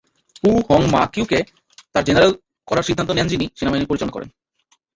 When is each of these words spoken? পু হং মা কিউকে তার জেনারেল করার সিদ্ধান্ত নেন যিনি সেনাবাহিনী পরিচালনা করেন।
পু 0.35 0.49
হং 0.67 0.81
মা 0.93 1.01
কিউকে 1.13 1.39
তার 1.93 2.03
জেনারেল 2.03 2.31
করার 2.67 2.87
সিদ্ধান্ত 2.87 3.09
নেন 3.13 3.27
যিনি 3.27 3.45
সেনাবাহিনী 3.57 3.89
পরিচালনা 3.89 4.15
করেন। 4.15 4.29